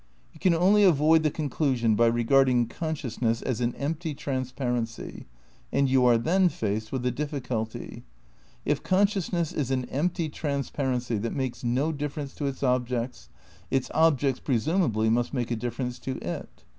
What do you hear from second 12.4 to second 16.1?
its objects, its objects, presumably, must make a difference